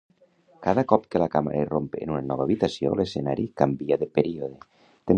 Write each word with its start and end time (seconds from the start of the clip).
Cada 0.67 0.83
cop 0.91 1.05
que 1.15 1.21
la 1.25 1.27
càmera 1.35 1.61
irromp 1.67 1.91
en 1.99 2.15
una 2.15 2.25
nova 2.31 2.49
habitació 2.49 2.97
l'escenari 3.01 3.49
canvia 3.63 4.03
de 4.05 4.13
període. 4.21 4.55